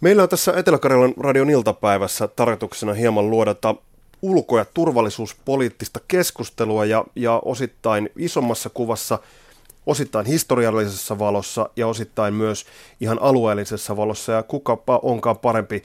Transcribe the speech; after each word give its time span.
Meillä 0.00 0.22
on 0.22 0.28
tässä 0.28 0.52
Etelä-Karjalan 0.56 1.14
radion 1.20 1.50
iltapäivässä 1.50 2.28
tarkoituksena 2.28 2.92
hieman 2.92 3.30
luodata 3.30 3.74
ulko- 4.22 4.58
ja 4.58 4.64
turvallisuuspoliittista 4.64 6.00
keskustelua 6.08 6.84
ja, 6.84 7.04
ja 7.16 7.40
osittain 7.44 8.10
isommassa 8.16 8.70
kuvassa, 8.70 9.18
osittain 9.86 10.26
historiallisessa 10.26 11.18
valossa 11.18 11.70
ja 11.76 11.86
osittain 11.86 12.34
myös 12.34 12.66
ihan 13.00 13.18
alueellisessa 13.22 13.96
valossa. 13.96 14.32
Ja 14.32 14.42
kukapa 14.42 15.00
onkaan 15.02 15.38
parempi 15.38 15.82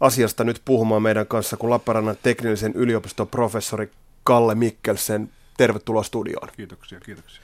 asiasta 0.00 0.44
nyt 0.44 0.62
puhumaan 0.64 1.02
meidän 1.02 1.26
kanssa 1.26 1.56
kuin 1.56 1.70
Lappeenrannan 1.70 2.16
teknillisen 2.22 2.72
yliopiston 2.74 3.28
professori 3.28 3.90
Kalle 4.24 4.54
Mikkelsen. 4.54 5.30
Tervetuloa 5.56 6.02
studioon. 6.02 6.48
Kiitoksia, 6.56 7.00
kiitoksia. 7.00 7.42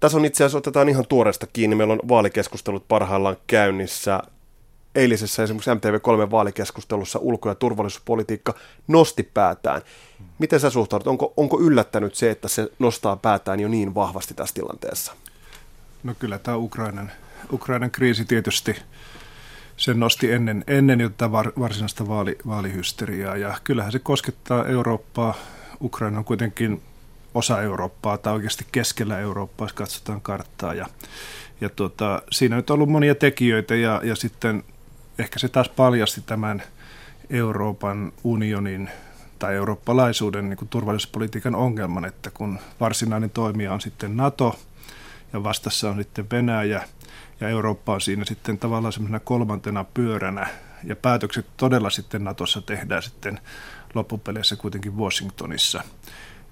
Tässä 0.00 0.18
on 0.18 0.24
itse 0.24 0.44
asiassa, 0.44 0.58
otetaan 0.58 0.88
ihan 0.88 1.06
tuoresta 1.08 1.46
kiinni. 1.52 1.76
Meillä 1.76 1.92
on 1.92 2.08
vaalikeskustelut 2.08 2.88
parhaillaan 2.88 3.36
käynnissä 3.46 4.22
eilisessä 4.98 5.42
esimerkiksi 5.42 5.70
MTV3 5.70 6.30
vaalikeskustelussa 6.30 7.18
ulko- 7.18 7.48
ja 7.48 7.54
turvallisuuspolitiikka 7.54 8.54
nosti 8.88 9.22
päätään. 9.22 9.82
Miten 10.38 10.60
sä 10.60 10.70
suhtaudut? 10.70 11.06
Onko, 11.06 11.32
onko 11.36 11.60
yllättänyt 11.60 12.14
se, 12.14 12.30
että 12.30 12.48
se 12.48 12.68
nostaa 12.78 13.16
päätään 13.16 13.60
jo 13.60 13.68
niin 13.68 13.94
vahvasti 13.94 14.34
tässä 14.34 14.54
tilanteessa? 14.54 15.12
No 16.02 16.14
kyllä 16.18 16.38
tämä 16.38 16.56
Ukrainan, 16.56 17.10
Ukrainan 17.52 17.90
kriisi 17.90 18.24
tietysti 18.24 18.76
sen 19.76 20.00
nosti 20.00 20.32
ennen, 20.32 20.64
ennen 20.66 21.00
jo 21.00 21.08
tätä 21.08 21.32
varsinaista 21.32 22.08
vaali, 22.08 22.38
vaalihysteriaa 22.46 23.36
ja 23.36 23.58
kyllähän 23.64 23.92
se 23.92 23.98
koskettaa 23.98 24.66
Eurooppaa. 24.66 25.34
Ukraina 25.80 26.18
on 26.18 26.24
kuitenkin 26.24 26.82
osa 27.34 27.62
Eurooppaa 27.62 28.18
tai 28.18 28.34
oikeasti 28.34 28.66
keskellä 28.72 29.18
Eurooppaa, 29.18 29.64
jos 29.64 29.72
katsotaan 29.72 30.20
karttaa 30.20 30.74
ja, 30.74 30.86
ja 31.60 31.68
tuota, 31.68 32.22
siinä 32.32 32.56
on 32.56 32.58
nyt 32.58 32.70
ollut 32.70 32.88
monia 32.88 33.14
tekijöitä 33.14 33.74
ja, 33.74 34.00
ja 34.04 34.16
sitten 34.16 34.64
ehkä 35.18 35.38
se 35.38 35.48
taas 35.48 35.68
paljasti 35.68 36.20
tämän 36.20 36.62
Euroopan 37.30 38.12
unionin 38.24 38.90
tai 39.38 39.54
eurooppalaisuuden 39.54 40.48
niin 40.48 40.56
kuin 40.56 40.68
turvallisuuspolitiikan 40.68 41.54
ongelman, 41.54 42.04
että 42.04 42.30
kun 42.30 42.58
varsinainen 42.80 43.30
toimija 43.30 43.72
on 43.72 43.80
sitten 43.80 44.16
NATO 44.16 44.58
ja 45.32 45.44
vastassa 45.44 45.90
on 45.90 45.96
sitten 45.96 46.30
Venäjä 46.30 46.84
ja 47.40 47.48
Eurooppa 47.48 47.94
on 47.94 48.00
siinä 48.00 48.24
sitten 48.24 48.58
tavallaan 48.58 48.92
semmoisena 48.92 49.20
kolmantena 49.20 49.84
pyöränä 49.84 50.46
ja 50.84 50.96
päätökset 50.96 51.46
todella 51.56 51.90
sitten 51.90 52.24
Natossa 52.24 52.62
tehdään 52.62 53.02
sitten 53.02 53.40
loppupeleissä 53.94 54.56
kuitenkin 54.56 54.96
Washingtonissa, 54.96 55.82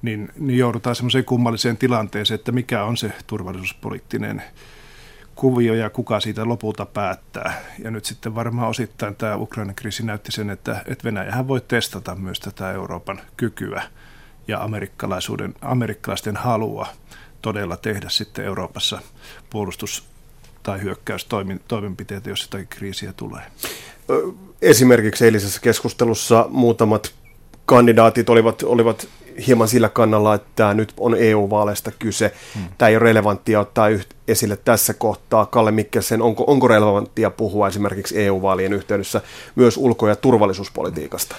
niin, 0.02 0.28
niin 0.38 0.58
joudutaan 0.58 0.96
semmoiseen 0.96 1.24
kummalliseen 1.24 1.76
tilanteeseen, 1.76 2.38
että 2.38 2.52
mikä 2.52 2.84
on 2.84 2.96
se 2.96 3.12
turvallisuuspoliittinen 3.26 4.42
kuvio 5.36 5.74
ja 5.74 5.90
kuka 5.90 6.20
siitä 6.20 6.48
lopulta 6.48 6.86
päättää. 6.86 7.62
Ja 7.84 7.90
nyt 7.90 8.04
sitten 8.04 8.34
varmaan 8.34 8.68
osittain 8.68 9.16
tämä 9.16 9.36
Ukrainan 9.36 9.74
kriisi 9.74 10.06
näytti 10.06 10.32
sen, 10.32 10.50
että, 10.50 10.82
että 10.86 11.04
Venäjähän 11.04 11.48
voi 11.48 11.60
testata 11.60 12.14
myös 12.14 12.40
tätä 12.40 12.72
Euroopan 12.72 13.20
kykyä 13.36 13.82
ja 14.48 14.62
amerikkalaisuuden, 14.62 15.54
amerikkalaisten 15.60 16.36
halua 16.36 16.86
todella 17.42 17.76
tehdä 17.76 18.08
sitten 18.08 18.44
Euroopassa 18.44 18.98
puolustus- 19.50 20.04
tai 20.62 20.82
hyökkäystoimenpiteitä, 20.82 22.30
jos 22.30 22.42
jotakin 22.42 22.68
kriisiä 22.68 23.12
tulee. 23.12 23.42
Esimerkiksi 24.62 25.24
eilisessä 25.24 25.60
keskustelussa 25.60 26.46
muutamat 26.50 27.14
kandidaatit 27.66 28.30
olivat, 28.30 28.62
olivat 28.62 29.08
hieman 29.46 29.68
sillä 29.68 29.88
kannalla, 29.88 30.34
että 30.34 30.74
nyt 30.74 30.94
on 30.98 31.16
EU-vaaleista 31.18 31.90
kyse. 31.98 32.32
Hmm. 32.54 32.64
Tämä 32.78 32.88
ei 32.88 32.96
ole 32.96 33.04
relevanttia 33.04 33.60
ottaa 33.60 33.86
esille 34.28 34.56
tässä 34.56 34.94
kohtaa. 34.94 35.46
Kalle 35.46 35.70
Mikkelsen, 35.70 36.22
onko, 36.22 36.44
onko 36.46 36.68
relevanttia 36.68 37.30
puhua 37.30 37.68
esimerkiksi 37.68 38.22
EU-vaalien 38.22 38.72
yhteydessä 38.72 39.20
myös 39.54 39.76
ulko- 39.76 40.08
ja 40.08 40.16
turvallisuuspolitiikasta? 40.16 41.36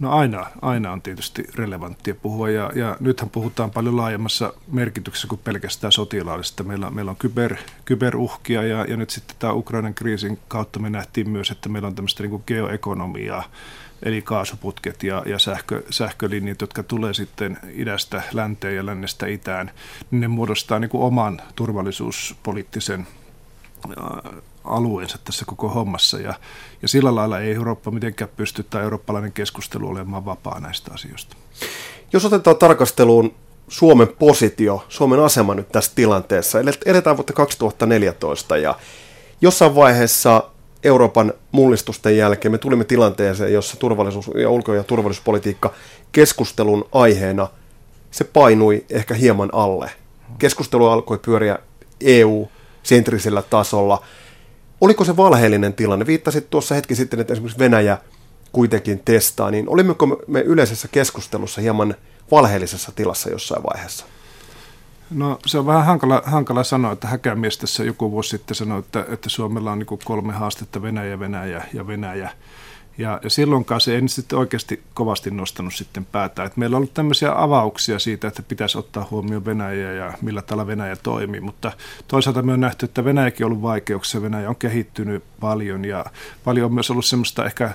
No 0.00 0.12
aina, 0.12 0.46
aina 0.62 0.92
on 0.92 1.02
tietysti 1.02 1.44
relevanttia 1.54 2.14
puhua 2.14 2.50
ja, 2.50 2.70
ja 2.74 2.96
nythän 3.00 3.30
puhutaan 3.30 3.70
paljon 3.70 3.96
laajemmassa 3.96 4.52
merkityksessä 4.72 5.28
kuin 5.28 5.40
pelkästään 5.44 5.92
sotilaallisesta. 5.92 6.64
Meillä, 6.64 6.90
meillä 6.90 7.10
on 7.10 7.16
kyber, 7.16 7.56
kyberuhkia 7.84 8.62
ja, 8.62 8.84
ja 8.84 8.96
nyt 8.96 9.10
sitten 9.10 9.36
tämä 9.38 9.52
Ukrainan 9.52 9.94
kriisin 9.94 10.38
kautta 10.48 10.78
me 10.78 10.90
nähtiin 10.90 11.30
myös, 11.30 11.50
että 11.50 11.68
meillä 11.68 11.88
on 11.88 11.94
tämmöistä 11.94 12.22
niin 12.22 12.30
kuin 12.30 12.42
geoekonomiaa, 12.46 13.44
eli 14.02 14.22
kaasuputket 14.22 15.02
ja, 15.02 15.22
ja 15.26 15.38
sähkö, 15.38 15.82
sähkölinjat, 15.90 16.60
jotka 16.60 16.82
tulee 16.82 17.14
sitten 17.14 17.58
idästä 17.72 18.22
länteen 18.32 18.76
ja 18.76 18.86
lännestä 18.86 19.26
itään, 19.26 19.70
niin 20.10 20.20
ne 20.20 20.28
muodostaa 20.28 20.78
niin 20.78 20.90
kuin 20.90 21.02
oman 21.02 21.42
turvallisuuspoliittisen 21.56 23.06
alueensa 24.64 25.18
tässä 25.24 25.44
koko 25.44 25.68
hommassa. 25.68 26.18
Ja, 26.18 26.34
ja 26.82 26.88
sillä 26.88 27.14
lailla 27.14 27.40
ei 27.40 27.54
Eurooppa 27.54 27.90
mitenkään 27.90 28.30
pysty 28.36 28.62
tai 28.62 28.82
eurooppalainen 28.82 29.32
keskustelu 29.32 29.88
olemaan 29.88 30.24
vapaa 30.24 30.60
näistä 30.60 30.90
asioista. 30.94 31.36
Jos 32.12 32.24
otetaan 32.24 32.56
tarkasteluun 32.56 33.34
Suomen 33.68 34.08
positio, 34.08 34.84
Suomen 34.88 35.20
asema 35.20 35.54
nyt 35.54 35.68
tässä 35.68 35.92
tilanteessa, 35.94 36.58
eletään 36.86 37.16
vuotta 37.16 37.32
2014 37.32 38.56
ja 38.56 38.74
jossain 39.40 39.74
vaiheessa 39.74 40.50
Euroopan 40.84 41.32
mullistusten 41.52 42.16
jälkeen 42.16 42.52
me 42.52 42.58
tulimme 42.58 42.84
tilanteeseen, 42.84 43.52
jossa 43.52 43.76
turvallisuus- 43.76 44.30
ja 44.40 44.50
ulko- 44.50 44.74
ja 44.74 44.84
turvallisuuspolitiikka 44.84 45.74
keskustelun 46.12 46.88
aiheena 46.92 47.48
se 48.10 48.24
painui 48.24 48.84
ehkä 48.90 49.14
hieman 49.14 49.50
alle. 49.52 49.90
Keskustelu 50.38 50.86
alkoi 50.86 51.18
pyöriä 51.18 51.58
EU-sentrisellä 52.00 53.42
tasolla. 53.42 54.04
Oliko 54.80 55.04
se 55.04 55.16
valheellinen 55.16 55.74
tilanne? 55.74 56.06
Viittasit 56.06 56.50
tuossa 56.50 56.74
hetki 56.74 56.94
sitten, 56.94 57.20
että 57.20 57.32
esimerkiksi 57.32 57.58
Venäjä 57.58 57.98
kuitenkin 58.52 59.02
testaa, 59.04 59.50
niin 59.50 59.68
olimmeko 59.68 60.06
me 60.26 60.40
yleisessä 60.40 60.88
keskustelussa 60.88 61.60
hieman 61.60 61.94
valheellisessa 62.30 62.92
tilassa 62.94 63.30
jossain 63.30 63.62
vaiheessa? 63.62 64.04
No 65.10 65.38
se 65.46 65.58
on 65.58 65.66
vähän 65.66 65.86
hankala, 65.86 66.22
hankala 66.24 66.64
sanoa, 66.64 66.92
että 66.92 67.08
Häkämies 67.08 67.58
tässä 67.58 67.84
joku 67.84 68.10
vuosi 68.10 68.30
sitten 68.30 68.54
sanoi, 68.54 68.78
että, 68.78 69.06
että 69.08 69.28
Suomella 69.28 69.72
on 69.72 69.78
niin 69.78 69.98
kolme 70.04 70.32
haastetta, 70.32 70.82
Venäjä, 70.82 71.18
Venäjä 71.18 71.64
ja 71.72 71.86
Venäjä. 71.86 72.30
Ja, 72.98 73.20
ja 73.24 73.30
silloinkaan 73.30 73.80
se 73.80 73.94
ei 73.94 74.08
sitten 74.08 74.38
oikeasti 74.38 74.82
kovasti 74.94 75.30
nostanut 75.30 75.74
sitten 75.74 76.04
päätä. 76.04 76.44
Et 76.44 76.56
meillä 76.56 76.74
on 76.74 76.78
ollut 76.78 76.94
tämmöisiä 76.94 77.42
avauksia 77.42 77.98
siitä, 77.98 78.28
että 78.28 78.42
pitäisi 78.42 78.78
ottaa 78.78 79.08
huomioon 79.10 79.44
Venäjä 79.44 79.92
ja 79.92 80.12
millä 80.22 80.42
tavalla 80.42 80.66
Venäjä 80.66 80.96
toimii, 80.96 81.40
mutta 81.40 81.72
toisaalta 82.08 82.42
me 82.42 82.52
on 82.52 82.60
nähty, 82.60 82.84
että 82.84 83.04
Venäjäkin 83.04 83.46
on 83.46 83.52
ollut 83.52 83.62
vaikeuksia, 83.62 84.22
Venäjä 84.22 84.48
on 84.48 84.56
kehittynyt 84.56 85.24
paljon 85.40 85.84
ja 85.84 86.04
paljon 86.44 86.66
on 86.66 86.74
myös 86.74 86.90
ollut 86.90 87.04
semmoista 87.04 87.44
ehkä 87.44 87.74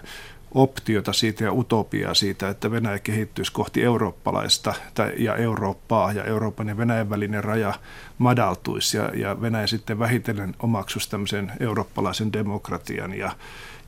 optiota 0.54 1.14
siitä 1.14 1.44
ja 1.44 1.54
utopiaa 1.54 2.14
siitä, 2.14 2.50
että 2.50 2.72
Venäjä 2.72 3.00
kehittyisi 3.00 3.52
kohti 3.52 3.84
eurooppalaista 3.84 4.74
ja 5.18 5.36
Eurooppaa 5.36 6.12
ja 6.12 6.24
Euroopan 6.24 6.68
ja 6.68 6.78
Venäjän 6.78 7.10
välinen 7.10 7.44
raja 7.44 7.74
madaltuisi 8.18 8.98
ja, 8.98 9.12
ja 9.16 9.42
Venäjä 9.42 9.68
sitten 9.68 10.00
vähitellen 10.00 10.56
omaksuisi 10.60 11.10
tämmöisen 11.10 11.52
eurooppalaisen 11.60 12.34
demokratian 12.34 13.14
ja, 13.14 13.32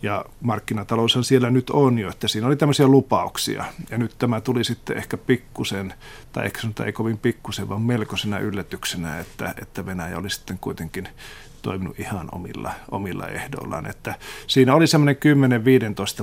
ja 0.02 0.26
markkinataloushan 0.42 1.24
siellä 1.24 1.50
nyt 1.50 1.70
on 1.70 2.00
jo, 2.00 2.10
että 2.10 2.28
siinä 2.28 2.48
oli 2.48 2.56
tämmöisiä 2.56 2.88
lupauksia. 2.88 3.66
Ja 3.90 3.98
nyt 3.98 4.16
tämä 4.20 4.42
tuli 4.42 4.64
sitten 4.64 4.98
ehkä 4.98 5.18
pikkusen, 5.18 5.94
tai 6.32 6.46
ehkä 6.46 6.62
sanotaan 6.62 6.88
ei 6.88 6.94
kovin 6.94 7.18
pikkusen, 7.18 7.70
vaan 7.70 7.82
melkoisena 7.82 8.40
yllätyksenä, 8.40 9.20
että, 9.20 9.54
että 9.62 9.86
Venäjä 9.86 10.18
oli 10.18 10.30
sitten 10.30 10.58
kuitenkin 10.60 11.08
toiminut 11.66 12.00
ihan 12.00 12.30
omilla, 12.32 12.72
omilla 12.92 13.28
ehdoillaan. 13.28 13.86
Että 13.86 14.16
siinä 14.48 14.76
oli 14.76 14.88
semmoinen 14.88 15.16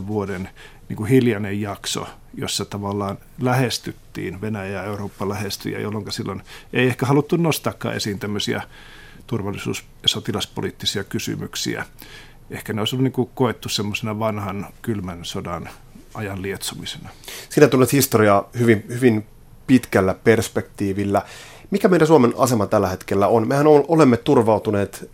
10-15 0.00 0.06
vuoden 0.06 0.48
niin 0.88 0.96
kuin 0.96 1.08
hiljainen 1.08 1.60
jakso, 1.60 2.06
jossa 2.34 2.64
tavallaan 2.64 3.18
lähestyttiin, 3.40 4.40
Venäjä 4.40 4.72
ja 4.72 4.84
Eurooppa 4.84 5.28
lähestyi, 5.28 5.82
jolloin 5.82 6.12
silloin 6.12 6.42
ei 6.72 6.86
ehkä 6.86 7.06
haluttu 7.06 7.36
nostaakaan 7.36 7.94
esiin 7.94 8.18
tämmöisiä 8.18 8.62
turvallisuus- 9.26 9.84
ja 10.02 10.08
sotilaspoliittisia 10.08 11.04
kysymyksiä. 11.04 11.84
Ehkä 12.50 12.72
ne 12.72 12.80
olisi 12.80 12.96
ollut 12.96 13.04
niin 13.04 13.12
kuin 13.12 13.30
koettu 13.34 13.68
semmoisena 13.68 14.18
vanhan 14.18 14.66
kylmän 14.82 15.24
sodan 15.24 15.68
ajan 16.14 16.42
lietsomisena. 16.42 17.08
Sinä 17.48 17.68
tunnet 17.68 17.92
historiaa 17.92 18.48
hyvin, 18.58 18.84
hyvin 18.88 19.26
pitkällä 19.66 20.14
perspektiivillä. 20.14 21.22
Mikä 21.70 21.88
meidän 21.88 22.08
Suomen 22.08 22.34
asema 22.38 22.66
tällä 22.66 22.88
hetkellä 22.88 23.28
on? 23.28 23.48
Mehän 23.48 23.66
olemme 23.66 24.16
turvautuneet 24.16 25.10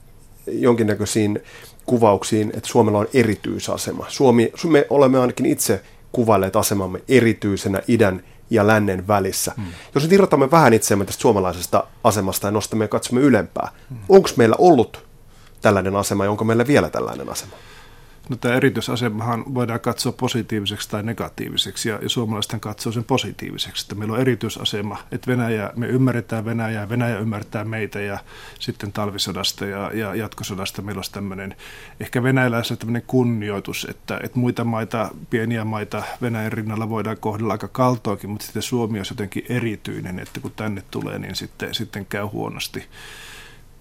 jonkinnäköisiin 0.53 1.41
kuvauksiin, 1.87 2.53
että 2.55 2.69
Suomella 2.69 2.99
on 2.99 3.09
erityisasema. 3.15 4.07
Suomi, 4.09 4.53
me 4.69 4.87
olemme 4.91 5.19
ainakin 5.19 5.47
itse 5.47 5.83
kuvailleet 6.13 6.57
asemamme 6.57 7.03
erityisenä 7.09 7.83
idän 7.89 8.23
ja 8.51 8.67
lännen 8.67 9.09
välissä. 9.09 9.53
Hmm. 9.57 9.67
Jos 9.95 10.05
nyt 10.05 10.13
irrotamme 10.13 10.51
vähän 10.51 10.73
itseämme 10.73 11.05
tästä 11.05 11.21
suomalaisesta 11.23 11.85
asemasta 12.05 12.47
ja 12.47 12.51
nostamme 12.51 12.85
ja 12.85 12.89
katsomme 12.89 13.21
ylempää, 13.21 13.69
hmm. 13.91 13.99
onko 14.09 14.29
meillä 14.37 14.57
ollut 14.59 15.07
tällainen 15.61 15.97
asema 15.97 16.25
ja 16.25 16.31
onko 16.31 16.45
meillä 16.45 16.67
vielä 16.67 16.91
tällainen 16.91 17.29
asema? 17.29 17.53
No 18.29 18.37
tämä 18.37 18.55
erityisasemahan 18.55 19.55
voidaan 19.55 19.81
katsoa 19.81 20.13
positiiviseksi 20.13 20.91
tai 20.91 21.03
negatiiviseksi, 21.03 21.89
ja, 21.89 21.99
ja 22.03 22.09
suomalaisten 22.09 22.61
katsoo 22.61 22.93
sen 22.93 23.05
positiiviseksi, 23.05 23.85
että 23.85 23.95
meillä 23.95 24.15
on 24.15 24.21
erityisasema, 24.21 24.99
että 25.13 25.31
Venäjä, 25.31 25.73
me 25.77 25.87
ymmärretään 25.87 26.45
Venäjää, 26.45 26.89
Venäjä 26.89 27.19
ymmärtää 27.19 27.65
meitä, 27.65 28.01
ja 28.01 28.19
sitten 28.59 28.93
talvisodasta 28.93 29.67
ja, 29.67 29.91
ja 29.95 30.15
jatkosodasta 30.15 30.83
meillä 30.83 30.99
olisi 30.99 31.13
tämmöinen, 31.13 31.57
ehkä 32.01 32.23
venäjäläisellä 32.23 32.79
tämmöinen 32.79 33.05
kunnioitus, 33.07 33.87
että, 33.91 34.21
että 34.23 34.39
muita 34.39 34.65
maita, 34.65 35.11
pieniä 35.31 35.65
maita 35.65 36.03
Venäjän 36.23 36.53
rinnalla 36.53 36.89
voidaan 36.89 37.17
kohdella 37.21 37.53
aika 37.53 37.69
kaltoakin, 37.69 38.31
mutta 38.31 38.47
sitten 38.47 38.63
Suomi 38.63 38.99
on 38.99 39.07
jotenkin 39.11 39.47
erityinen, 39.49 40.19
että 40.19 40.41
kun 40.41 40.53
tänne 40.57 40.83
tulee, 40.91 41.19
niin 41.19 41.35
sitten, 41.35 41.75
sitten 41.75 42.07
käy 42.07 42.25
huonosti 42.25 42.85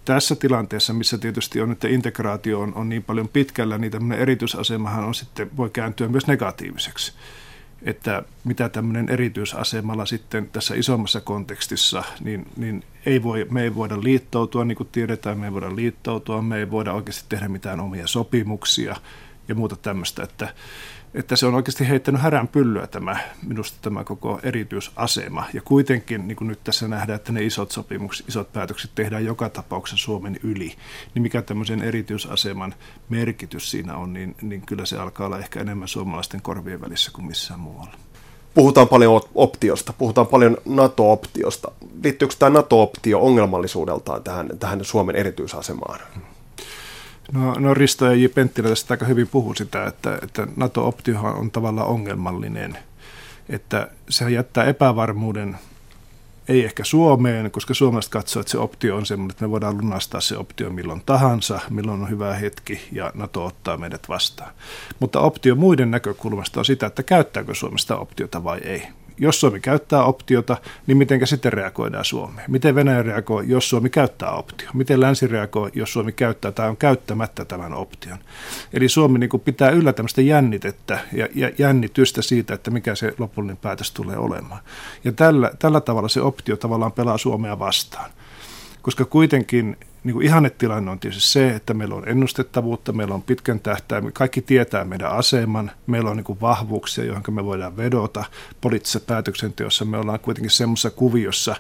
tässä 0.07 0.35
tilanteessa, 0.35 0.93
missä 0.93 1.17
tietysti 1.17 1.61
on, 1.61 1.71
että 1.71 1.87
integraatio 1.87 2.59
on, 2.59 2.75
on 2.75 2.89
niin 2.89 3.03
paljon 3.03 3.27
pitkällä, 3.27 3.77
niin 3.77 3.91
tämmöinen 3.91 4.19
erityisasemahan 4.19 5.05
on 5.05 5.15
sitten, 5.15 5.57
voi 5.57 5.69
kääntyä 5.69 6.07
myös 6.07 6.27
negatiiviseksi. 6.27 7.13
Että 7.81 8.23
mitä 8.43 8.69
tämmöinen 8.69 9.09
erityisasemalla 9.09 10.05
sitten 10.05 10.49
tässä 10.49 10.75
isommassa 10.75 11.21
kontekstissa, 11.21 12.03
niin, 12.19 12.47
niin 12.57 12.83
ei 13.05 13.23
voi, 13.23 13.47
me 13.49 13.63
ei 13.63 13.75
voida 13.75 14.03
liittoutua, 14.03 14.65
niin 14.65 14.75
kuin 14.75 14.89
tiedetään, 14.91 15.39
me 15.39 15.45
ei 15.45 15.53
voida 15.53 15.75
liittoutua, 15.75 16.41
me 16.41 16.57
ei 16.57 16.71
voida 16.71 16.93
oikeasti 16.93 17.25
tehdä 17.29 17.47
mitään 17.47 17.79
omia 17.79 18.07
sopimuksia 18.07 18.95
ja 19.47 19.55
muuta 19.55 19.75
tämmöistä, 19.75 20.23
että 20.23 20.53
että 21.13 21.35
se 21.35 21.45
on 21.45 21.55
oikeasti 21.55 21.89
heittänyt 21.89 22.21
härän 22.21 22.47
pyllyä 22.47 22.87
tämä, 22.87 23.17
minusta 23.47 23.77
tämä 23.81 24.03
koko 24.03 24.39
erityisasema. 24.43 25.45
Ja 25.53 25.61
kuitenkin, 25.61 26.27
niin 26.27 26.35
kuin 26.35 26.47
nyt 26.47 26.63
tässä 26.63 26.87
nähdään, 26.87 27.15
että 27.15 27.31
ne 27.31 27.43
isot 27.43 27.71
sopimukset, 27.71 28.29
isot 28.29 28.53
päätökset 28.53 28.91
tehdään 28.95 29.25
joka 29.25 29.49
tapauksessa 29.49 30.05
Suomen 30.05 30.39
yli, 30.43 30.73
niin 31.13 31.23
mikä 31.23 31.41
tämmöisen 31.41 31.81
erityisaseman 31.81 32.75
merkitys 33.09 33.71
siinä 33.71 33.95
on, 33.95 34.13
niin, 34.13 34.35
niin 34.41 34.61
kyllä 34.61 34.85
se 34.85 34.97
alkaa 34.97 35.27
olla 35.27 35.39
ehkä 35.39 35.59
enemmän 35.59 35.87
suomalaisten 35.87 36.41
korvien 36.41 36.81
välissä 36.81 37.11
kuin 37.13 37.27
missään 37.27 37.59
muualla. 37.59 37.93
Puhutaan 38.53 38.87
paljon 38.87 39.21
optiosta, 39.35 39.93
puhutaan 39.93 40.27
paljon 40.27 40.57
NATO-optiosta. 40.65 41.71
Liittyykö 42.03 42.35
tämä 42.39 42.49
NATO-optio 42.49 43.19
ongelmallisuudeltaan 43.19 44.23
tähän, 44.23 44.49
tähän 44.59 44.85
Suomen 44.85 45.15
erityisasemaan? 45.15 45.99
No, 47.31 47.53
no 47.53 47.73
Risto 47.73 48.05
ja 48.05 48.13
J. 48.13 48.25
Penttilä 48.35 48.69
tästä 48.69 48.93
aika 48.93 49.05
hyvin 49.05 49.27
puhuu 49.27 49.53
sitä, 49.53 49.85
että, 49.85 50.19
että 50.23 50.47
NATO-optio 50.55 51.19
on 51.19 51.51
tavallaan 51.51 51.87
ongelmallinen, 51.87 52.77
että 53.49 53.89
se 54.09 54.31
jättää 54.31 54.63
epävarmuuden 54.63 55.57
ei 56.47 56.65
ehkä 56.65 56.83
Suomeen, 56.83 57.51
koska 57.51 57.73
Suomesta 57.73 58.11
katsoo, 58.11 58.39
että 58.39 58.51
se 58.51 58.57
optio 58.57 58.95
on 58.95 59.05
semmoinen, 59.05 59.31
että 59.31 59.45
me 59.45 59.51
voidaan 59.51 59.77
lunastaa 59.77 60.21
se 60.21 60.37
optio 60.37 60.69
milloin 60.69 61.01
tahansa, 61.05 61.59
milloin 61.69 62.01
on 62.01 62.09
hyvä 62.09 62.33
hetki 62.33 62.87
ja 62.91 63.11
NATO 63.15 63.45
ottaa 63.45 63.77
meidät 63.77 64.09
vastaan. 64.09 64.51
Mutta 64.99 65.19
optio 65.19 65.55
muiden 65.55 65.91
näkökulmasta 65.91 66.59
on 66.59 66.65
sitä, 66.65 66.85
että 66.85 67.03
käyttääkö 67.03 67.55
Suomesta 67.55 67.97
optiota 67.97 68.43
vai 68.43 68.59
ei 68.59 68.87
jos 69.17 69.39
Suomi 69.39 69.59
käyttää 69.59 70.03
optiota, 70.03 70.57
niin 70.87 70.97
miten 70.97 71.27
sitten 71.27 71.53
reagoidaan 71.53 72.05
Suomeen? 72.05 72.51
Miten 72.51 72.75
Venäjä 72.75 73.03
reagoi, 73.03 73.43
jos 73.47 73.69
Suomi 73.69 73.89
käyttää 73.89 74.31
optio? 74.31 74.69
Miten 74.73 75.01
länsi 75.01 75.27
reagoi, 75.27 75.71
jos 75.73 75.93
Suomi 75.93 76.11
käyttää 76.11 76.51
tai 76.51 76.69
on 76.69 76.77
käyttämättä 76.77 77.45
tämän 77.45 77.73
option? 77.73 78.17
Eli 78.73 78.89
Suomi 78.89 79.19
niin 79.19 79.41
pitää 79.45 79.69
yllä 79.69 79.93
tämmöistä 79.93 80.21
jännitettä 80.21 80.99
ja, 81.13 81.27
ja 81.35 81.51
jännitystä 81.57 82.21
siitä, 82.21 82.53
että 82.53 82.71
mikä 82.71 82.95
se 82.95 83.13
lopullinen 83.17 83.57
päätös 83.57 83.91
tulee 83.91 84.17
olemaan. 84.17 84.61
Ja 85.03 85.11
tällä, 85.11 85.51
tällä 85.59 85.81
tavalla 85.81 86.09
se 86.09 86.21
optio 86.21 86.57
tavallaan 86.57 86.91
pelaa 86.91 87.17
Suomea 87.17 87.59
vastaan. 87.59 88.11
Koska 88.87 89.05
kuitenkin 89.05 89.77
niin 90.03 90.13
kuin 90.13 90.25
ihannetilanne 90.25 90.91
on 90.91 90.99
tietysti 90.99 91.31
se, 91.31 91.49
että 91.49 91.73
meillä 91.73 91.95
on 91.95 92.09
ennustettavuutta, 92.09 92.93
meillä 92.93 93.15
on 93.15 93.21
pitkän 93.21 93.59
tähtäimen, 93.59 94.13
kaikki 94.13 94.41
tietää 94.41 94.83
meidän 94.83 95.11
aseman, 95.11 95.71
meillä 95.87 96.09
on 96.09 96.17
niin 96.17 96.23
kuin 96.23 96.41
vahvuuksia, 96.41 97.03
joihin 97.03 97.23
me 97.33 97.45
voidaan 97.45 97.77
vedota. 97.77 98.25
Poliittisessa 98.61 98.99
päätöksenteossa 98.99 99.85
me 99.85 99.97
ollaan 99.97 100.19
kuitenkin 100.19 100.51
semmoisessa 100.51 100.89
kuviossa, 100.89 101.55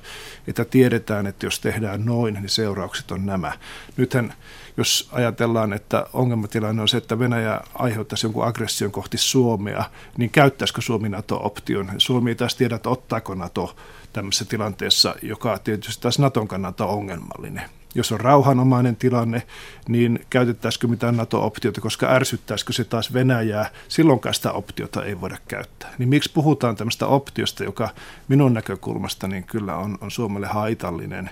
että 0.47 0.65
tiedetään, 0.65 1.27
että 1.27 1.45
jos 1.45 1.59
tehdään 1.59 2.05
noin, 2.05 2.33
niin 2.33 2.49
seuraukset 2.49 3.11
on 3.11 3.25
nämä. 3.25 3.51
Nythän 3.97 4.33
jos 4.77 5.09
ajatellaan, 5.11 5.73
että 5.73 6.07
ongelmatilanne 6.13 6.81
on 6.81 6.87
se, 6.87 6.97
että 6.97 7.19
Venäjä 7.19 7.61
aiheuttaisi 7.73 8.25
jonkun 8.25 8.45
aggression 8.45 8.91
kohti 8.91 9.17
Suomea, 9.17 9.83
niin 10.17 10.29
käyttäisikö 10.29 10.81
Suomi 10.81 11.09
NATO-option? 11.09 11.91
Suomi 11.97 12.29
ei 12.29 12.35
taas 12.35 12.55
tiedä, 12.55 12.75
että 12.75 12.89
ottaako 12.89 13.35
NATO 13.35 13.75
tämmöisessä 14.13 14.45
tilanteessa, 14.45 15.15
joka 15.21 15.57
tietysti 15.59 16.01
taas 16.01 16.19
Naton 16.19 16.47
kannalta 16.47 16.85
on 16.85 16.97
ongelmallinen 16.97 17.69
jos 17.97 18.11
on 18.11 18.19
rauhanomainen 18.19 18.95
tilanne, 18.95 19.43
niin 19.87 20.25
käytettäisikö 20.29 20.87
mitään 20.87 21.17
NATO-optiota, 21.17 21.81
koska 21.81 22.11
ärsyttäisikö 22.11 22.73
se 22.73 22.83
taas 22.83 23.13
Venäjää, 23.13 23.69
silloinkaan 23.87 24.35
sitä 24.35 24.51
optiota 24.51 25.05
ei 25.05 25.21
voida 25.21 25.37
käyttää. 25.47 25.93
Niin 25.97 26.09
miksi 26.09 26.31
puhutaan 26.33 26.75
tämmöistä 26.75 27.07
optiosta, 27.07 27.63
joka 27.63 27.89
minun 28.27 28.53
näkökulmasta 28.53 29.27
niin 29.27 29.43
kyllä 29.43 29.75
on, 29.75 29.97
on 30.01 30.11
Suomelle 30.11 30.47
haitallinen, 30.47 31.29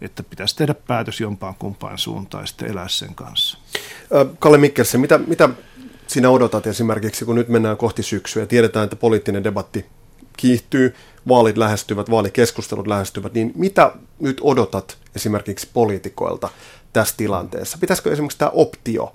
että 0.00 0.22
pitäisi 0.22 0.56
tehdä 0.56 0.74
päätös 0.74 1.20
jompaan 1.20 1.54
kumpaan 1.58 1.98
suuntaan 1.98 2.42
ja 2.42 2.46
sitten 2.46 2.70
elää 2.70 2.88
sen 2.88 3.14
kanssa. 3.14 3.58
Kalle 4.38 4.58
Mikkelsen, 4.58 5.00
mitä, 5.00 5.18
mitä 5.18 5.48
sinä 6.06 6.30
odotat 6.30 6.66
esimerkiksi, 6.66 7.24
kun 7.24 7.34
nyt 7.34 7.48
mennään 7.48 7.76
kohti 7.76 8.02
syksyä 8.02 8.42
ja 8.42 8.46
tiedetään, 8.46 8.84
että 8.84 8.96
poliittinen 8.96 9.44
debatti 9.44 9.86
kiihtyy, 10.36 10.94
vaalit 11.28 11.56
lähestyvät, 11.56 12.10
vaalikeskustelut 12.10 12.86
lähestyvät, 12.86 13.34
niin 13.34 13.52
mitä 13.54 13.92
nyt 14.20 14.40
odotat 14.42 14.98
esimerkiksi 15.16 15.68
poliitikoilta 15.72 16.48
tässä 16.92 17.14
tilanteessa? 17.16 17.78
Pitäisikö 17.80 18.12
esimerkiksi 18.12 18.38
tämä 18.38 18.50
optio 18.54 19.14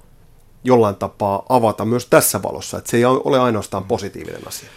jollain 0.63 0.95
tapaa 0.95 1.45
avata 1.49 1.85
myös 1.85 2.05
tässä 2.05 2.43
valossa, 2.43 2.77
että 2.77 2.91
se 2.91 2.97
ei 2.97 3.05
ole 3.05 3.39
ainoastaan 3.39 3.83
positiivinen 3.83 4.47
asia? 4.47 4.69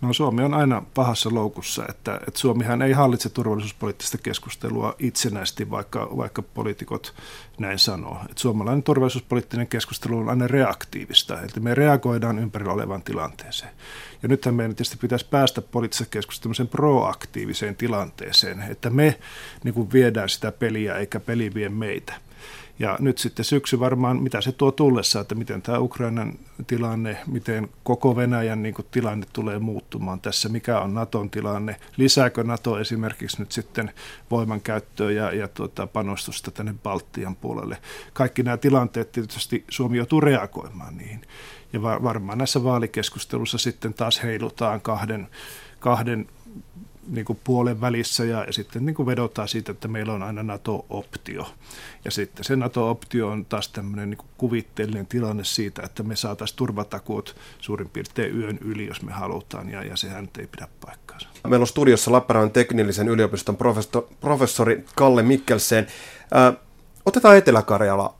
No 0.00 0.12
Suomi 0.12 0.42
on 0.42 0.54
aina 0.54 0.82
pahassa 0.94 1.30
loukussa, 1.32 1.84
että, 1.88 2.20
että 2.28 2.40
Suomihan 2.40 2.82
ei 2.82 2.92
hallitse 2.92 3.28
turvallisuuspoliittista 3.28 4.18
keskustelua 4.18 4.94
itsenäisesti, 4.98 5.70
vaikka, 5.70 6.08
vaikka 6.16 6.42
poliitikot 6.42 7.14
näin 7.58 7.78
sanoo. 7.78 8.18
Että 8.30 8.40
suomalainen 8.42 8.82
turvallisuuspoliittinen 8.82 9.66
keskustelu 9.66 10.18
on 10.18 10.28
aina 10.28 10.46
reaktiivista, 10.46 11.42
että 11.42 11.60
me 11.60 11.74
reagoidaan 11.74 12.38
ympärillä 12.38 12.72
olevaan 12.72 13.02
tilanteeseen. 13.02 13.72
Ja 14.22 14.28
nythän 14.28 14.54
meidän 14.54 14.76
tietysti 14.76 14.96
pitäisi 14.96 15.26
päästä 15.30 15.62
poliittisessa 15.62 16.10
keskustelussa 16.10 16.64
proaktiiviseen 16.64 17.76
tilanteeseen, 17.76 18.62
että 18.62 18.90
me 18.90 19.18
niin 19.64 19.74
kuin 19.74 19.92
viedään 19.92 20.28
sitä 20.28 20.52
peliä 20.52 20.94
eikä 20.96 21.20
peli 21.20 21.54
vie 21.54 21.68
meitä. 21.68 22.14
Ja 22.78 22.96
nyt 23.00 23.18
sitten 23.18 23.44
syksy 23.44 23.80
varmaan, 23.80 24.22
mitä 24.22 24.40
se 24.40 24.52
tuo 24.52 24.72
tullessa, 24.72 25.20
että 25.20 25.34
miten 25.34 25.62
tämä 25.62 25.78
Ukrainan 25.78 26.38
tilanne, 26.66 27.16
miten 27.26 27.68
koko 27.84 28.16
Venäjän 28.16 28.62
niin 28.62 28.74
kuin, 28.74 28.86
tilanne 28.90 29.26
tulee 29.32 29.58
muuttumaan 29.58 30.20
tässä, 30.20 30.48
mikä 30.48 30.80
on 30.80 30.94
Naton 30.94 31.30
tilanne, 31.30 31.76
lisääkö 31.96 32.44
Nato 32.44 32.80
esimerkiksi 32.80 33.38
nyt 33.38 33.52
sitten 33.52 33.92
voimankäyttöä 34.30 35.10
ja, 35.10 35.34
ja 35.34 35.48
tuota, 35.48 35.86
panostusta 35.86 36.50
tänne 36.50 36.74
Baltian 36.82 37.36
puolelle. 37.36 37.78
Kaikki 38.12 38.42
nämä 38.42 38.56
tilanteet 38.56 39.12
tietysti 39.12 39.64
Suomi 39.68 39.96
joutuu 39.96 40.20
reagoimaan 40.20 40.96
niihin. 40.96 41.22
Ja 41.72 41.82
varmaan 41.82 42.38
näissä 42.38 42.64
vaalikeskustelussa 42.64 43.58
sitten 43.58 43.94
taas 43.94 44.22
heilutaan 44.22 44.80
kahden, 44.80 45.28
kahden 45.80 46.26
niin 47.08 47.24
kuin 47.24 47.40
puolen 47.44 47.80
välissä 47.80 48.24
ja, 48.24 48.44
ja 48.44 48.52
sitten 48.52 48.86
niin 48.86 48.94
kuin 48.94 49.06
vedotaan 49.06 49.48
siitä, 49.48 49.72
että 49.72 49.88
meillä 49.88 50.12
on 50.12 50.22
aina 50.22 50.42
NATO-optio. 50.42 51.46
Ja 52.04 52.10
sitten 52.10 52.44
se 52.44 52.56
NATO-optio 52.56 53.28
on 53.28 53.44
taas 53.44 53.68
tämmöinen 53.68 54.10
niin 54.10 54.18
kuin 54.18 54.28
kuvitteellinen 54.38 55.06
tilanne 55.06 55.44
siitä, 55.44 55.82
että 55.82 56.02
me 56.02 56.16
saataisiin 56.16 56.56
turvatakuut 56.56 57.36
suurin 57.58 57.88
piirtein 57.88 58.40
yön 58.40 58.58
yli, 58.60 58.86
jos 58.86 59.02
me 59.02 59.12
halutaan, 59.12 59.68
ja, 59.68 59.84
ja 59.84 59.96
sehän 59.96 60.28
ei 60.38 60.46
pidä 60.46 60.68
paikkaansa. 60.86 61.28
Meillä 61.48 61.62
on 61.62 61.66
studiossa 61.66 62.12
Lappeenrannan 62.12 62.52
teknillisen 62.52 63.08
yliopiston 63.08 63.56
professori 64.20 64.84
Kalle 64.94 65.22
Mikkelsen. 65.22 65.86
Äh, 66.36 66.56
otetaan 67.06 67.36
Etelä-Karjala 67.36 68.14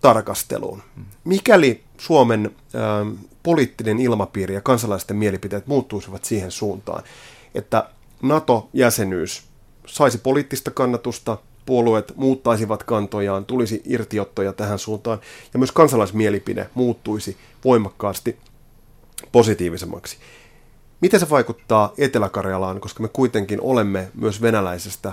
tarkasteluun. 0.00 0.82
Mikäli 1.24 1.84
Suomen 1.98 2.50
äh, 2.74 3.18
poliittinen 3.42 4.00
ilmapiiri 4.00 4.54
ja 4.54 4.60
kansalaisten 4.60 5.16
mielipiteet 5.16 5.66
muuttuisivat 5.66 6.24
siihen 6.24 6.50
suuntaan, 6.50 7.02
että 7.54 7.88
NATO-jäsenyys 8.22 9.42
saisi 9.86 10.18
poliittista 10.18 10.70
kannatusta, 10.70 11.38
puolueet 11.66 12.12
muuttaisivat 12.16 12.82
kantojaan, 12.82 13.44
tulisi 13.44 13.82
irtiottoja 13.84 14.52
tähän 14.52 14.78
suuntaan 14.78 15.18
ja 15.52 15.58
myös 15.58 15.72
kansalaismielipide 15.72 16.70
muuttuisi 16.74 17.36
voimakkaasti 17.64 18.38
positiivisemmaksi. 19.32 20.18
Miten 21.00 21.20
se 21.20 21.30
vaikuttaa 21.30 21.92
Etelä-Karjalaan, 21.98 22.80
koska 22.80 23.02
me 23.02 23.08
kuitenkin 23.08 23.60
olemme 23.60 24.10
myös 24.14 24.42
venäläisestä 24.42 25.12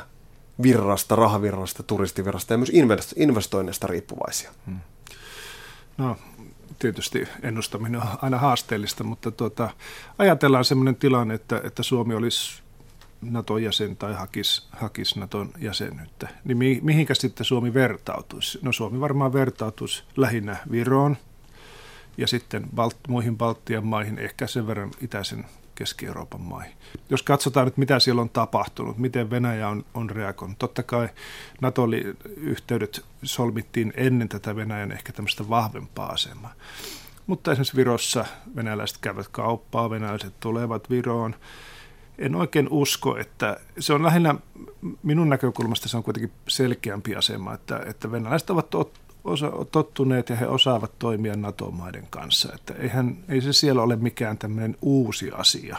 virrasta, 0.61 1.15
rahavirrasta, 1.15 1.83
turistivirrasta 1.83 2.53
ja 2.53 2.57
myös 2.57 2.71
investoinneista 3.15 3.87
riippuvaisia? 3.87 4.51
Hmm. 4.65 4.79
No, 5.97 6.17
tietysti 6.79 7.27
ennustaminen 7.43 8.01
on 8.01 8.07
aina 8.21 8.37
haasteellista, 8.37 9.03
mutta 9.03 9.31
tuota, 9.31 9.69
ajatellaan 10.17 10.65
sellainen 10.65 10.95
tilanne, 10.95 11.33
että, 11.33 11.61
että 11.63 11.83
Suomi 11.83 12.15
olisi 12.15 12.64
Naton 13.33 13.63
jäsen 13.63 13.97
tai 13.97 14.13
hakisi, 14.13 14.67
hakisi 14.71 15.19
Naton 15.19 15.51
jäsenyyttä, 15.57 16.29
niin 16.43 16.57
mi, 16.57 16.79
mihinkä 16.83 17.13
sitten 17.13 17.45
Suomi 17.45 17.73
vertautuisi? 17.73 18.59
No 18.61 18.71
Suomi 18.71 18.99
varmaan 18.99 19.33
vertautuisi 19.33 20.03
lähinnä 20.17 20.57
Viroon 20.71 21.17
ja 22.17 22.27
sitten 22.27 22.63
Balt- 22.63 23.07
muihin 23.07 23.37
Baltian 23.37 23.85
maihin, 23.85 24.19
ehkä 24.19 24.47
sen 24.47 24.67
verran 24.67 24.91
itäisen 25.01 25.45
Keski-Euroopan 25.75 26.41
maihin. 26.41 26.73
Jos 27.09 27.23
katsotaan 27.23 27.67
nyt, 27.67 27.77
mitä 27.77 27.99
siellä 27.99 28.21
on 28.21 28.29
tapahtunut, 28.29 28.97
miten 28.97 29.29
Venäjä 29.29 29.69
on, 29.69 29.85
on 29.93 30.09
reagoinut. 30.09 30.59
Totta 30.59 30.83
kai 30.83 31.09
NATO-yhteydet 31.61 33.05
solmittiin 33.23 33.93
ennen 33.95 34.29
tätä 34.29 34.55
Venäjän 34.55 34.91
ehkä 34.91 35.13
tämmöistä 35.13 35.49
vahvempaa 35.49 36.09
asemaa. 36.09 36.53
Mutta 37.27 37.51
esimerkiksi 37.51 37.75
Virossa 37.75 38.25
venäläiset 38.55 38.97
käyvät 38.97 39.27
kauppaa, 39.27 39.89
venäläiset 39.89 40.33
tulevat 40.39 40.89
Viroon. 40.89 41.35
En 42.17 42.35
oikein 42.35 42.67
usko, 42.69 43.17
että 43.17 43.59
se 43.79 43.93
on 43.93 44.03
lähinnä 44.03 44.35
minun 45.03 45.29
näkökulmasta 45.29 45.89
se 45.89 45.97
on 45.97 46.03
kuitenkin 46.03 46.31
selkeämpi 46.47 47.15
asema, 47.15 47.53
että, 47.53 47.83
että 47.85 48.11
venäläiset 48.11 48.49
ovat 48.49 48.75
osa, 49.23 49.51
tottuneet 49.71 50.29
ja 50.29 50.35
he 50.35 50.47
osaavat 50.47 50.99
toimia 50.99 51.35
NATO-maiden 51.35 52.07
kanssa. 52.09 52.53
Että 52.55 52.73
eihän, 52.73 53.17
ei 53.29 53.41
se 53.41 53.53
siellä 53.53 53.81
ole 53.81 53.95
mikään 53.95 54.37
tämmöinen 54.37 54.77
uusi 54.81 55.31
asia. 55.31 55.77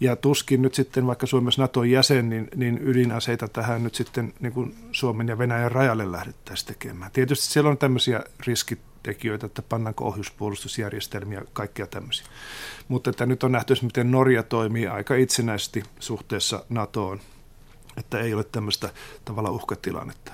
Ja 0.00 0.16
tuskin 0.16 0.62
nyt 0.62 0.74
sitten, 0.74 1.06
vaikka 1.06 1.26
Suomi 1.26 1.46
olisi 1.46 1.60
Naton 1.60 1.90
jäsen, 1.90 2.28
niin, 2.28 2.48
niin 2.56 2.80
ydinaseita 2.82 3.48
tähän 3.48 3.82
nyt 3.82 3.94
sitten 3.94 4.34
niin 4.40 4.52
kuin 4.52 4.74
Suomen 4.92 5.28
ja 5.28 5.38
Venäjän 5.38 5.72
rajalle 5.72 6.12
lähdettäisiin 6.12 6.68
tekemään. 6.68 7.10
Tietysti 7.10 7.46
siellä 7.46 7.70
on 7.70 7.78
tämmöisiä 7.78 8.24
riskitekijöitä, 9.04 9.46
että 9.46 9.62
pannaanko 9.62 10.06
ohjuspuolustusjärjestelmiä, 10.06 11.42
kaikkia 11.52 11.86
tämmöisiä. 11.86 12.26
Mutta 12.88 13.10
että 13.10 13.26
nyt 13.26 13.42
on 13.44 13.52
nähty, 13.52 13.74
miten 13.82 14.10
Norja 14.10 14.42
toimii 14.42 14.86
aika 14.86 15.14
itsenäisesti 15.14 15.82
suhteessa 16.00 16.64
NATOon, 16.68 17.20
että 17.96 18.20
ei 18.20 18.34
ole 18.34 18.44
tämmöistä 18.44 18.90
tavalla 19.24 19.50
uhkatilannetta 19.50 20.32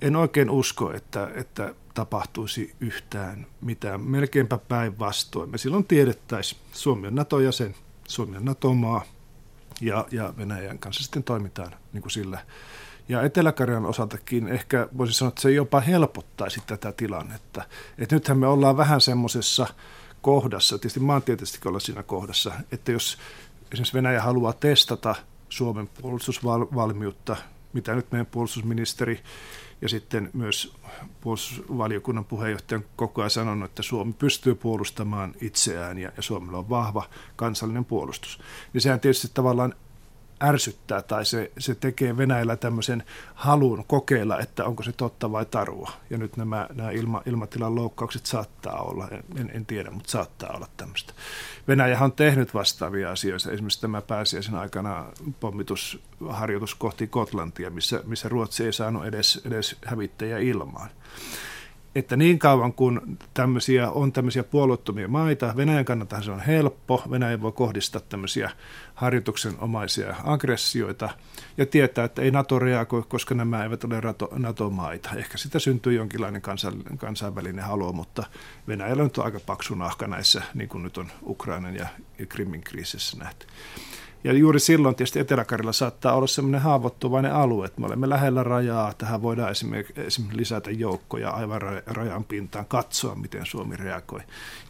en 0.00 0.16
oikein 0.16 0.50
usko, 0.50 0.92
että, 0.92 1.30
että 1.34 1.74
tapahtuisi 1.94 2.74
yhtään 2.80 3.46
mitään. 3.60 4.00
Melkeinpä 4.00 4.58
päinvastoin. 4.58 5.50
Me 5.50 5.58
silloin 5.58 5.84
tiedettäisiin, 5.84 6.60
Suomi 6.72 7.06
on 7.06 7.14
NATO-jäsen, 7.14 7.74
Suomi 8.08 8.36
on 8.36 8.44
NATO-maa 8.44 9.04
ja, 9.80 10.06
ja 10.10 10.34
Venäjän 10.36 10.78
kanssa 10.78 11.02
sitten 11.02 11.22
toimitaan 11.22 11.74
niin 11.92 12.02
kuin 12.02 12.12
sillä. 12.12 12.38
Ja 13.10 13.22
etelä 13.22 13.52
osaltakin 13.86 14.48
ehkä 14.48 14.88
voisi 14.98 15.12
sanoa, 15.12 15.28
että 15.28 15.42
se 15.42 15.50
jopa 15.50 15.80
helpottaisi 15.80 16.62
tätä 16.66 16.92
tilannetta. 16.92 17.64
Et 17.98 18.12
nythän 18.12 18.38
me 18.38 18.46
ollaan 18.46 18.76
vähän 18.76 19.00
semmoisessa 19.00 19.66
kohdassa, 20.22 20.78
tietysti 20.78 21.00
maantieteellisesti 21.00 21.68
olla 21.68 21.80
siinä 21.80 22.02
kohdassa, 22.02 22.52
että 22.72 22.92
jos 22.92 23.18
esimerkiksi 23.72 23.94
Venäjä 23.94 24.22
haluaa 24.22 24.52
testata 24.52 25.14
Suomen 25.48 25.88
puolustusvalmiutta, 26.02 27.36
mitä 27.72 27.94
nyt 27.94 28.12
meidän 28.12 28.26
puolustusministeri 28.26 29.20
ja 29.82 29.88
sitten 29.88 30.30
myös 30.32 30.74
puolustusvaliokunnan 31.20 32.24
puheenjohtaja 32.24 32.80
koko 32.96 33.20
ajan 33.20 33.30
sanonut, 33.30 33.70
että 33.70 33.82
Suomi 33.82 34.12
pystyy 34.12 34.54
puolustamaan 34.54 35.34
itseään 35.40 35.98
ja, 35.98 36.12
ja 36.16 36.22
Suomella 36.22 36.58
on 36.58 36.68
vahva 36.68 37.08
kansallinen 37.36 37.84
puolustus. 37.84 38.40
Niin 38.72 38.80
sehän 38.80 39.00
tietysti 39.00 39.28
tavallaan 39.34 39.74
ärsyttää 40.42 41.02
tai 41.02 41.24
se, 41.24 41.52
se 41.58 41.74
tekee 41.74 42.16
Venäjällä 42.16 42.56
tämmöisen 42.56 43.02
halun 43.34 43.84
kokeilla, 43.86 44.38
että 44.38 44.64
onko 44.64 44.82
se 44.82 44.92
totta 44.92 45.32
vai 45.32 45.46
tarua. 45.46 45.90
Ja 46.10 46.18
nyt 46.18 46.36
nämä, 46.36 46.68
nämä 46.74 46.90
ilma, 46.90 47.22
ilmatilan 47.26 47.74
loukkaukset 47.74 48.26
saattaa 48.26 48.82
olla, 48.82 49.08
en, 49.36 49.50
en 49.54 49.66
tiedä, 49.66 49.90
mutta 49.90 50.10
saattaa 50.10 50.52
olla 50.56 50.66
tämmöistä. 50.76 51.12
Venäjä 51.68 51.98
on 52.00 52.12
tehnyt 52.12 52.54
vastaavia 52.54 53.10
asioita, 53.10 53.50
esimerkiksi 53.50 53.80
tämä 53.80 54.02
pääsiäisen 54.02 54.54
aikana 54.54 55.06
pommitusharjoitus 55.40 56.74
kohti 56.74 57.06
Kotlantia, 57.06 57.70
missä, 57.70 58.00
missä 58.04 58.28
Ruotsi 58.28 58.64
ei 58.64 58.72
saanut 58.72 59.06
edes, 59.06 59.42
edes 59.46 59.76
hävittäjä 59.84 60.38
ilmaan 60.38 60.90
että 61.94 62.16
niin 62.16 62.38
kauan 62.38 62.72
kuin 62.72 63.18
tämmöisiä, 63.34 63.90
on 63.90 64.12
tämmöisiä 64.12 64.44
puolueettomia 64.44 65.08
maita, 65.08 65.54
Venäjän 65.56 65.84
kannalta 65.84 66.22
se 66.22 66.30
on 66.30 66.40
helppo, 66.40 67.02
Venäjä 67.10 67.42
voi 67.42 67.52
kohdistaa 67.52 68.00
tämmöisiä 68.00 68.50
harjoituksenomaisia 68.94 70.16
aggressioita 70.24 71.10
ja 71.56 71.66
tietää, 71.66 72.04
että 72.04 72.22
ei 72.22 72.30
NATO 72.30 72.58
reagoi, 72.58 73.02
koska 73.08 73.34
nämä 73.34 73.62
eivät 73.62 73.84
ole 73.84 74.00
NATO-maita. 74.38 75.10
Ehkä 75.16 75.38
sitä 75.38 75.58
syntyy 75.58 75.92
jonkinlainen 75.92 76.42
kansainvälinen 76.98 77.64
halu, 77.64 77.92
mutta 77.92 78.24
Venäjällä 78.68 79.02
on 79.02 79.10
aika 79.24 79.40
paksu 79.40 79.74
nahka 79.74 80.06
näissä, 80.06 80.42
niin 80.54 80.68
kuin 80.68 80.82
nyt 80.82 80.98
on 80.98 81.08
Ukrainan 81.26 81.76
ja 81.76 81.86
Krimin 82.28 82.60
kriisissä 82.60 83.18
nähty. 83.18 83.46
Ja 84.24 84.32
juuri 84.32 84.60
silloin 84.60 84.94
tietysti 84.94 85.18
etelä 85.18 85.44
saattaa 85.72 86.14
olla 86.14 86.26
sellainen 86.26 86.60
haavoittuvainen 86.60 87.34
alue, 87.34 87.66
että 87.66 87.80
me 87.80 87.86
olemme 87.86 88.08
lähellä 88.08 88.42
rajaa. 88.42 88.94
Tähän 88.98 89.22
voidaan 89.22 89.50
esimerkiksi, 89.50 90.00
esimerkiksi 90.00 90.38
lisätä 90.38 90.70
joukkoja 90.70 91.30
aivan 91.30 91.60
rajan 91.86 92.24
pintaan, 92.24 92.66
katsoa 92.66 93.14
miten 93.14 93.46
Suomi 93.46 93.76
reagoi. 93.76 94.20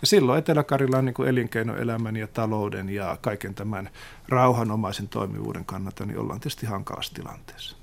Ja 0.01 0.07
silloin 0.07 0.39
etelä 0.39 0.65
on 0.99 1.05
niin 1.05 1.29
elinkeinoelämän 1.29 2.17
ja 2.17 2.27
talouden 2.27 2.89
ja 2.89 3.19
kaiken 3.21 3.55
tämän 3.55 3.91
rauhanomaisen 4.29 5.09
toimivuuden 5.09 5.65
kannalta, 5.65 6.07
niin 6.07 6.19
ollaan 6.19 6.41
tietysti 6.41 6.67
hankalassa 6.67 7.15
tilanteessa. 7.15 7.77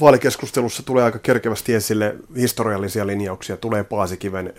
vaalikeskustelussa 0.00 0.82
tulee 0.82 1.04
aika 1.04 1.18
kerkevästi 1.18 1.74
esille 1.74 2.16
historiallisia 2.36 3.06
linjauksia, 3.06 3.56
tulee 3.56 3.84
Paasikiven 3.84 4.54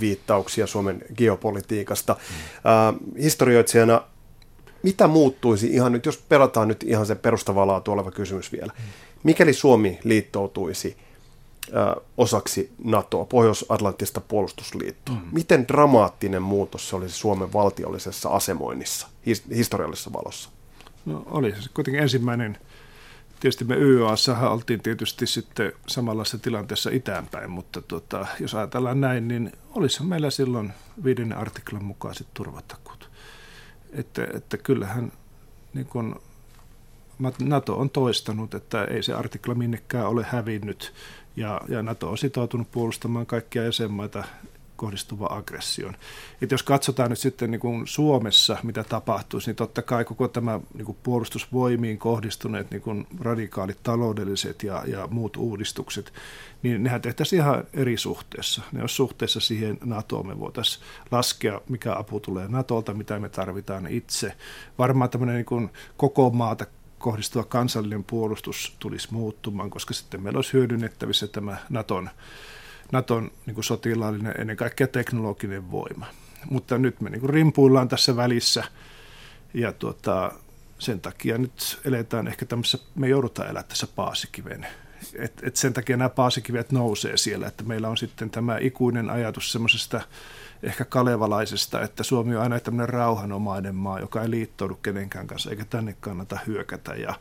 viittauksia 0.00 0.66
Suomen 0.66 1.02
geopolitiikasta. 1.16 2.16
Mm. 2.18 3.22
historioitsijana 3.22 4.02
mitä 4.86 5.08
muuttuisi 5.08 5.66
ihan 5.66 5.92
nyt, 5.92 6.06
jos 6.06 6.18
pelataan 6.18 6.68
nyt 6.68 6.82
ihan 6.82 7.06
se 7.06 7.14
perustavaa 7.14 7.66
laatua 7.66 7.94
oleva 7.94 8.10
kysymys 8.10 8.52
vielä. 8.52 8.72
Mikäli 9.22 9.52
Suomi 9.52 9.98
liittoutuisi 10.04 10.96
ö, 11.68 12.00
osaksi 12.16 12.70
NATOa, 12.84 13.24
Pohjois-Atlanttista 13.24 14.20
puolustusliittoa, 14.20 15.14
mm. 15.14 15.28
miten 15.32 15.68
dramaattinen 15.68 16.42
muutos 16.42 16.88
se 16.88 16.96
olisi 16.96 17.14
Suomen 17.14 17.52
valtiollisessa 17.52 18.28
asemoinnissa, 18.28 19.08
his, 19.26 19.44
historiallisessa 19.56 20.12
valossa? 20.12 20.50
No 21.06 21.22
oli 21.26 21.54
se 21.62 21.68
kuitenkin 21.74 22.02
ensimmäinen 22.02 22.58
Tietysti 23.40 23.64
me 23.64 23.74
YYAssa 23.74 24.50
oltiin 24.50 24.80
tietysti 24.80 25.26
sitten 25.26 25.72
samanlaisessa 25.86 26.38
tilanteessa 26.38 26.90
itäänpäin, 26.90 27.50
mutta 27.50 27.82
tota, 27.82 28.26
jos 28.40 28.54
ajatellaan 28.54 29.00
näin, 29.00 29.28
niin 29.28 29.52
olisi 29.74 30.02
meillä 30.02 30.30
silloin 30.30 30.72
viidennen 31.04 31.38
artiklan 31.38 31.84
mukaiset 31.84 32.26
turvatakuut 32.34 33.10
että, 33.92 34.26
että 34.34 34.56
kyllähän 34.56 35.12
niin 35.74 35.86
kun 35.86 36.20
NATO 37.40 37.78
on 37.78 37.90
toistanut, 37.90 38.54
että 38.54 38.84
ei 38.84 39.02
se 39.02 39.14
artikla 39.14 39.54
minnekään 39.54 40.08
ole 40.08 40.26
hävinnyt. 40.28 40.92
Ja, 41.36 41.60
ja 41.68 41.82
NATO 41.82 42.10
on 42.10 42.18
sitoutunut 42.18 42.70
puolustamaan 42.70 43.26
kaikkia 43.26 43.64
jäsenmaita 43.64 44.24
kohdistuva 44.76 45.26
aggression. 45.30 45.96
Et 46.42 46.50
jos 46.50 46.62
katsotaan 46.62 47.10
nyt 47.10 47.18
sitten 47.18 47.50
niin 47.50 47.60
kuin 47.60 47.86
Suomessa, 47.86 48.56
mitä 48.62 48.84
tapahtuisi, 48.84 49.48
niin 49.48 49.56
totta 49.56 49.82
kai 49.82 50.04
koko 50.04 50.28
tämä 50.28 50.60
niin 50.74 50.84
kuin 50.84 50.98
puolustusvoimiin 51.02 51.98
kohdistuneet 51.98 52.70
niin 52.70 52.82
kuin 52.82 53.06
radikaalit 53.20 53.82
taloudelliset 53.82 54.62
ja, 54.62 54.82
ja 54.86 55.08
muut 55.10 55.36
uudistukset, 55.36 56.12
niin 56.62 56.82
nehän 56.82 57.02
tehtäisiin 57.02 57.42
ihan 57.42 57.64
eri 57.74 57.96
suhteessa. 57.96 58.62
Ne 58.72 58.80
olisi 58.80 58.94
suhteessa 58.94 59.40
siihen 59.40 59.78
NATOon. 59.84 60.26
Me 60.26 60.38
voitaisiin 60.38 60.84
laskea, 61.10 61.60
mikä 61.68 61.94
apu 61.98 62.20
tulee 62.20 62.48
NATOlta, 62.48 62.94
mitä 62.94 63.18
me 63.18 63.28
tarvitaan 63.28 63.86
itse. 63.86 64.32
Varmaan 64.78 65.10
tämmöinen 65.10 65.36
niin 65.36 65.46
kuin 65.46 65.70
koko 65.96 66.30
maata 66.30 66.66
kohdistuva 66.98 67.44
kansallinen 67.44 68.04
puolustus 68.04 68.76
tulisi 68.78 69.08
muuttumaan, 69.10 69.70
koska 69.70 69.94
sitten 69.94 70.22
meillä 70.22 70.38
olisi 70.38 70.52
hyödynnettävissä 70.52 71.26
tämä 71.26 71.56
NATOn 71.70 72.10
Naton 72.92 73.30
niin 73.46 73.54
kuin 73.54 73.64
sotilaallinen, 73.64 74.34
ennen 74.38 74.56
kaikkea 74.56 74.86
teknologinen 74.86 75.70
voima. 75.70 76.06
Mutta 76.50 76.78
nyt 76.78 77.00
me 77.00 77.10
niin 77.10 77.20
kuin 77.20 77.30
rimpuillaan 77.30 77.88
tässä 77.88 78.16
välissä 78.16 78.64
ja 79.54 79.72
tuota, 79.72 80.32
sen 80.78 81.00
takia 81.00 81.38
nyt 81.38 81.80
eletään 81.84 82.28
ehkä 82.28 82.46
tämmöisessä, 82.46 82.78
me 82.94 83.08
joudutaan 83.08 83.50
elää 83.50 83.62
tässä 83.62 83.86
paasikiven. 83.96 84.66
Et, 85.14 85.32
et 85.42 85.56
sen 85.56 85.72
takia 85.72 85.96
nämä 85.96 86.08
paasikivet 86.08 86.72
nousee 86.72 87.16
siellä, 87.16 87.46
että 87.46 87.64
meillä 87.64 87.88
on 87.88 87.96
sitten 87.96 88.30
tämä 88.30 88.58
ikuinen 88.58 89.10
ajatus 89.10 89.52
semmoisesta 89.52 90.00
ehkä 90.62 90.84
kalevalaisesta, 90.84 91.82
että 91.82 92.02
Suomi 92.02 92.36
on 92.36 92.42
aina 92.42 92.60
tämmöinen 92.60 92.88
rauhanomainen 92.88 93.74
maa, 93.74 94.00
joka 94.00 94.22
ei 94.22 94.30
liittoudu 94.30 94.74
kenenkään 94.74 95.26
kanssa, 95.26 95.50
eikä 95.50 95.64
tänne 95.64 95.96
kannata 96.00 96.38
hyökätä 96.46 96.94
ja, 96.94 97.14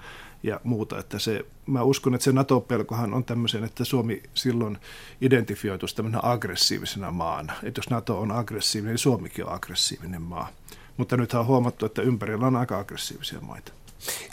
ja 0.44 0.62
muuta. 0.64 1.00
Että 1.00 1.20
se, 1.20 1.46
mä 1.66 1.84
uskon, 1.84 2.16
että 2.16 2.26
se 2.26 2.32
NATO-pelkohan 2.32 3.14
on 3.14 3.24
tämmöisen, 3.24 3.64
että 3.64 3.86
Suomi 3.86 4.24
silloin 4.34 4.78
identifioituisi 5.22 5.96
tämmöisenä 5.96 6.20
aggressiivisena 6.24 7.12
maana. 7.12 7.54
Että 7.64 7.80
jos 7.80 7.90
NATO 7.90 8.20
on 8.20 8.32
aggressiivinen, 8.32 8.92
niin 8.92 9.00
Suomikin 9.00 9.46
on 9.46 9.54
aggressiivinen 9.54 10.22
maa. 10.22 10.50
Mutta 10.98 11.18
nyt 11.18 11.34
on 11.34 11.46
huomattu, 11.46 11.86
että 11.86 12.02
ympärillä 12.02 12.48
on 12.48 12.56
aika 12.56 12.80
aggressiivisia 12.80 13.42
maita. 13.42 13.72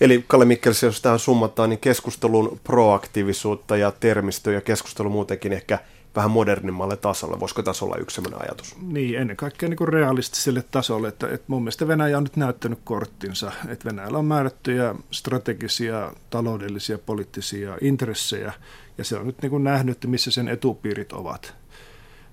Eli 0.00 0.24
Kalle 0.28 0.44
Mikkels, 0.44 0.82
jos 0.82 1.00
tähän 1.00 1.18
summataan, 1.18 1.70
niin 1.70 1.80
keskustelun 1.80 2.60
proaktiivisuutta 2.64 3.76
ja 3.76 3.92
termistö 4.00 4.52
ja 4.52 4.60
keskustelu 4.60 5.10
muutenkin 5.10 5.52
ehkä– 5.52 5.78
vähän 6.16 6.30
modernimmalle 6.30 6.96
tasolle. 6.96 7.40
Voisiko 7.40 7.62
tässä 7.62 7.84
olla 7.84 7.96
yksi 7.96 8.14
sellainen 8.14 8.42
ajatus? 8.42 8.76
Niin, 8.82 9.18
ennen 9.18 9.36
kaikkea 9.36 9.68
niin 9.68 9.76
kuin 9.76 9.88
realistiselle 9.88 10.64
tasolle. 10.70 11.08
Että, 11.08 11.26
että 11.28 11.44
mun 11.46 11.62
mielestä 11.62 11.88
Venäjä 11.88 12.16
on 12.16 12.22
nyt 12.22 12.36
näyttänyt 12.36 12.78
korttinsa. 12.84 13.52
Että 13.68 13.84
Venäjällä 13.84 14.18
on 14.18 14.24
määrättyjä 14.24 14.94
strategisia, 15.10 16.12
taloudellisia, 16.30 16.98
poliittisia 16.98 17.78
intressejä. 17.80 18.52
Ja 18.98 19.04
se 19.04 19.16
on 19.16 19.26
nyt 19.26 19.42
niin 19.42 19.50
kuin 19.50 19.64
nähnyt, 19.64 19.96
että 19.96 20.08
missä 20.08 20.30
sen 20.30 20.48
etupiirit 20.48 21.12
ovat. 21.12 21.54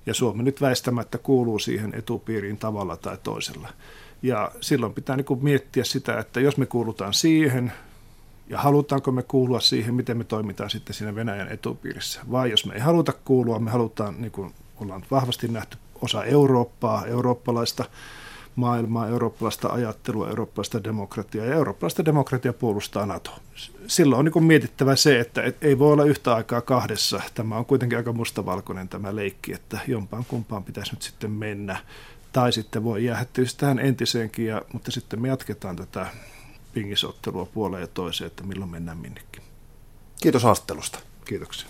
Ja 0.06 0.14
Suomi 0.14 0.44
nyt 0.44 0.62
väistämättä 0.62 1.18
kuuluu 1.18 1.60
siihen 1.60 1.94
etupiiriin 1.96 2.58
tavalla 2.58 2.98
tai 2.98 3.18
toisella. 3.24 3.70
Ja 4.22 4.52
silloin 4.62 4.94
pitää 4.94 5.16
niin 5.16 5.26
kuin 5.26 5.44
miettiä 5.44 5.84
sitä, 5.84 6.20
että 6.20 6.40
jos 6.40 6.58
me 6.58 6.66
kuulutaan 6.66 7.14
siihen, 7.14 7.74
ja 8.50 8.58
halutaanko 8.58 9.12
me 9.12 9.24
kuulua 9.24 9.60
siihen, 9.60 9.96
miten 9.96 10.18
me 10.18 10.24
toimitaan 10.24 10.70
sitten 10.70 10.94
siinä 10.94 11.16
Venäjän 11.16 11.52
etupiirissä. 11.52 12.22
Vai 12.32 12.52
jos 12.52 12.66
me 12.66 12.74
ei 12.74 12.80
haluta 12.80 13.14
kuulua, 13.26 13.60
me 13.60 13.72
halutaan, 13.72 14.22
niin 14.22 14.32
kuin 14.32 14.54
ollaan 14.78 15.06
vahvasti 15.12 15.48
nähty, 15.48 15.78
osa 16.02 16.24
Eurooppaa, 16.24 17.06
eurooppalaista 17.06 17.86
maailmaa, 18.56 19.08
eurooppalaista 19.08 19.68
ajattelua, 19.68 20.30
eurooppalaista 20.30 20.84
demokratiaa 20.84 21.46
ja 21.46 21.56
eurooppalaista 21.56 22.06
demokratia 22.06 22.54
puolustaa 22.54 23.06
NATO. 23.06 23.32
Silloin 23.88 24.20
on 24.20 24.26
niin 24.26 24.44
mietittävä 24.44 24.96
se, 24.96 25.20
että 25.20 25.42
ei 25.62 25.80
voi 25.80 25.94
olla 25.94 26.04
yhtä 26.04 26.36
aikaa 26.36 26.62
kahdessa. 26.62 27.22
Tämä 27.34 27.58
on 27.58 27.66
kuitenkin 27.66 27.98
aika 27.98 28.14
mustavalkoinen 28.14 28.90
tämä 28.90 29.16
leikki, 29.16 29.54
että 29.54 29.80
jompaan 29.88 30.26
kumpaan 30.28 30.64
pitäisi 30.64 30.92
nyt 30.92 31.02
sitten 31.02 31.32
mennä. 31.32 31.78
Tai 32.32 32.52
sitten 32.54 32.84
voi 32.84 33.06
jäädä 33.06 33.26
tietysti 33.34 33.60
tähän 33.60 33.80
entiseenkin, 33.80 34.46
ja, 34.46 34.62
mutta 34.74 34.92
sitten 34.92 35.22
me 35.22 35.28
jatketaan 35.28 35.76
tätä 35.76 36.08
pingisottelua 36.74 37.46
puoleen 37.46 37.82
ja 37.82 37.88
toiseen, 37.88 38.28
että 38.28 38.44
milloin 38.44 38.72
mennään 38.72 38.98
minnekin. 38.98 39.44
Kiitos 40.22 40.44
haastattelusta. 40.44 41.00
Kiitoksia. 41.26 41.68